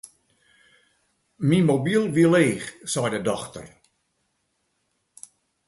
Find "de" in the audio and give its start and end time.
3.11-3.19